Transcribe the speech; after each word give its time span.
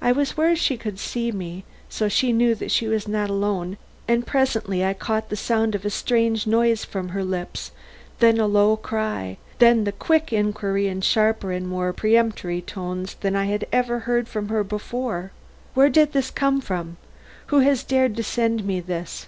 I 0.00 0.12
was 0.12 0.36
where 0.36 0.54
she 0.54 0.76
could 0.76 0.96
see 0.96 1.32
me, 1.32 1.64
so 1.88 2.08
she 2.08 2.32
knew 2.32 2.54
that 2.54 2.70
she 2.70 2.86
was 2.86 3.08
not 3.08 3.28
alone 3.28 3.78
and 4.06 4.24
presently 4.24 4.84
I 4.84 4.94
caught 4.94 5.28
the 5.28 5.34
sound 5.34 5.74
of 5.74 5.84
a 5.84 5.90
strange 5.90 6.46
noise 6.46 6.84
from 6.84 7.08
her 7.08 7.24
lips, 7.24 7.72
then 8.20 8.38
a 8.38 8.46
low 8.46 8.76
cry, 8.76 9.38
then 9.58 9.82
the 9.82 9.90
quick 9.90 10.32
inquiry 10.32 10.86
in 10.86 11.00
sharper 11.00 11.50
and 11.50 11.66
more 11.66 11.92
peremptory 11.92 12.62
tones 12.62 13.14
than 13.22 13.34
I 13.34 13.46
had 13.46 13.66
ever 13.72 13.96
before 13.98 14.06
heard 14.14 14.28
from 14.28 14.48
her, 14.50 14.64
'Where 15.74 15.88
did 15.90 16.12
this 16.12 16.30
come 16.30 16.60
from? 16.60 16.96
Who 17.46 17.58
has 17.58 17.82
dared 17.82 18.14
to 18.14 18.22
send 18.22 18.64
me 18.64 18.78
this?' 18.78 19.26